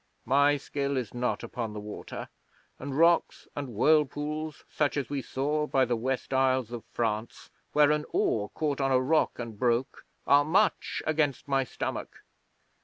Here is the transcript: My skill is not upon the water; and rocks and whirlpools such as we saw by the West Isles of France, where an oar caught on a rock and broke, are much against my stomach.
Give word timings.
My 0.25 0.57
skill 0.57 0.97
is 0.97 1.13
not 1.13 1.43
upon 1.43 1.73
the 1.73 1.79
water; 1.79 2.29
and 2.79 2.97
rocks 2.97 3.47
and 3.55 3.69
whirlpools 3.69 4.65
such 4.67 4.97
as 4.97 5.11
we 5.11 5.21
saw 5.21 5.67
by 5.67 5.85
the 5.85 5.95
West 5.95 6.33
Isles 6.33 6.71
of 6.71 6.83
France, 6.85 7.51
where 7.73 7.91
an 7.91 8.05
oar 8.11 8.49
caught 8.49 8.81
on 8.81 8.91
a 8.91 8.99
rock 8.99 9.37
and 9.37 9.59
broke, 9.59 10.07
are 10.25 10.43
much 10.43 11.03
against 11.05 11.47
my 11.47 11.63
stomach. 11.63 12.23